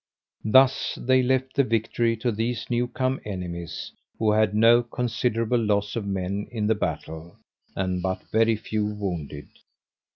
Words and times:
Thus 0.43 0.97
they 0.99 1.21
left 1.21 1.53
the 1.53 1.63
victory 1.63 2.17
to 2.17 2.31
these 2.31 2.71
new 2.71 2.87
come 2.87 3.19
enemies, 3.23 3.91
who 4.17 4.31
had 4.31 4.55
no 4.55 4.81
considerable 4.81 5.59
loss 5.63 5.95
of 5.95 6.07
men 6.07 6.47
in 6.49 6.65
the 6.65 6.73
battle, 6.73 7.37
and 7.75 8.01
but 8.01 8.23
very 8.31 8.55
few 8.55 8.83
wounded. 8.87 9.47